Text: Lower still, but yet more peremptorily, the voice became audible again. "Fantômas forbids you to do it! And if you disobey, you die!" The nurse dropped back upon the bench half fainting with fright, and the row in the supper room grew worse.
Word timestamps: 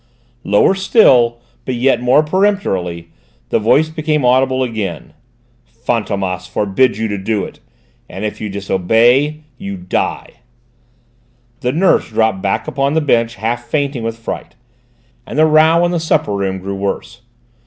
Lower 0.43 0.73
still, 0.73 1.37
but 1.63 1.75
yet 1.75 2.01
more 2.01 2.23
peremptorily, 2.23 3.09
the 3.49 3.59
voice 3.59 3.87
became 3.89 4.25
audible 4.25 4.63
again. 4.63 5.13
"Fantômas 5.87 6.49
forbids 6.49 6.97
you 6.97 7.07
to 7.07 7.19
do 7.19 7.43
it! 7.45 7.59
And 8.09 8.25
if 8.25 8.41
you 8.41 8.49
disobey, 8.49 9.41
you 9.59 9.77
die!" 9.77 10.37
The 11.59 11.71
nurse 11.71 12.09
dropped 12.09 12.41
back 12.41 12.67
upon 12.67 12.95
the 12.95 12.99
bench 13.01 13.35
half 13.35 13.65
fainting 13.65 14.01
with 14.01 14.17
fright, 14.17 14.55
and 15.27 15.37
the 15.37 15.45
row 15.45 15.85
in 15.85 15.91
the 15.91 15.99
supper 15.99 16.33
room 16.33 16.57
grew 16.57 16.73
worse. 16.73 17.21